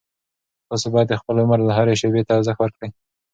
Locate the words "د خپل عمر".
1.09-1.59